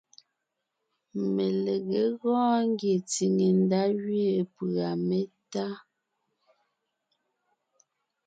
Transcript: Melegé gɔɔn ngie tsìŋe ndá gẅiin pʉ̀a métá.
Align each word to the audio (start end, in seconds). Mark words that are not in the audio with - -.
Melegé 1.35 2.03
gɔɔn 2.21 2.61
ngie 2.71 2.95
tsìŋe 3.09 3.47
ndá 3.61 3.81
gẅiin 4.01 4.43
pʉ̀a 4.53 4.89
métá. 5.07 5.65